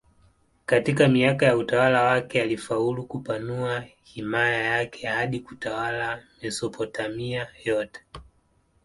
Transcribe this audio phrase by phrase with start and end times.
[0.65, 8.01] Katika miaka ya utawala wake alifaulu kupanua himaya yake hadi kutawala Mesopotamia yote.